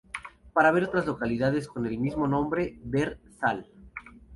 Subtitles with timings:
[0.53, 3.67] Para ver otras localidades con el mismo nombre, ver Thal.